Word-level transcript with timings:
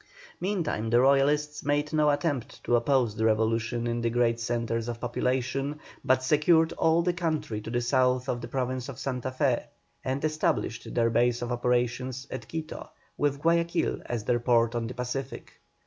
Meantime 0.39 0.89
the 0.89 0.99
Royalists 0.99 1.63
made 1.63 1.93
no 1.93 2.09
attempt 2.09 2.63
to 2.63 2.75
oppose 2.75 3.15
the 3.15 3.23
revolution 3.23 3.85
in 3.85 4.01
the 4.01 4.09
great 4.09 4.39
centres 4.39 4.87
of 4.87 4.99
population, 4.99 5.79
but 6.03 6.23
secured 6.23 6.73
all 6.73 7.03
the 7.03 7.13
country 7.13 7.61
to 7.61 7.69
the 7.69 7.81
south 7.81 8.27
of 8.27 8.41
the 8.41 8.47
Province 8.47 8.89
of 8.89 8.97
Santa 8.97 9.29
Fé, 9.29 9.63
and 10.03 10.25
established 10.25 10.91
their 10.95 11.11
base 11.11 11.43
of 11.43 11.51
operations 11.51 12.25
at 12.31 12.47
Quito, 12.47 12.89
with 13.15 13.39
Guayaquil 13.39 13.99
as 14.07 14.23
their 14.23 14.39
port 14.39 14.73
on 14.73 14.87
the 14.87 14.95
Pacific. 14.95 15.53